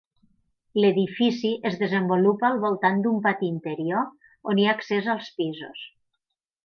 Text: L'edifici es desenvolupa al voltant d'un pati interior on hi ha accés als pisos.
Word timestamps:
L'edifici 0.83 1.51
es 1.69 1.77
desenvolupa 1.81 2.49
al 2.49 2.57
voltant 2.63 3.03
d'un 3.03 3.19
pati 3.27 3.51
interior 3.57 4.09
on 4.53 4.63
hi 4.63 4.67
ha 4.71 4.75
accés 4.79 5.11
als 5.17 5.29
pisos. 5.43 5.89